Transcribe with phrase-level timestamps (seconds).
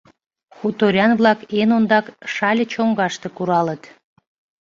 [0.57, 3.83] Хуторян-влак эн ондак Шале чоҥгаште куралыт.